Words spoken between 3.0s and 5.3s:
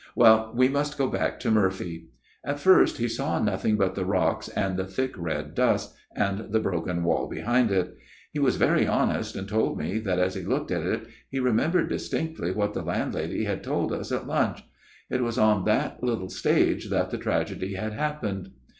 saw nothing but the rocks, and the thick